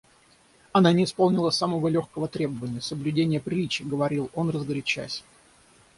[0.73, 5.23] Она не исполнила самого легкого требования— соблюдения приличий,— говорил он разгорячаясь.